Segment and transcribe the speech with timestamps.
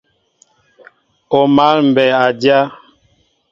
[1.37, 2.59] O máál mbɛy a dyá.